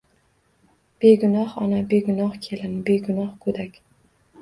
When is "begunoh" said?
1.03-1.51, 1.93-2.33, 2.91-3.33